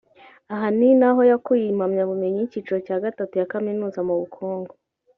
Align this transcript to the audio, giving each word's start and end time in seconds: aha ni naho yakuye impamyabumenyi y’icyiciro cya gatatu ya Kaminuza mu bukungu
aha 0.53 0.67
ni 0.77 0.89
naho 0.99 1.21
yakuye 1.31 1.65
impamyabumenyi 1.67 2.37
y’icyiciro 2.41 2.77
cya 2.87 2.97
gatatu 3.03 3.33
ya 3.37 3.49
Kaminuza 3.51 3.99
mu 4.07 4.13
bukungu 4.21 4.73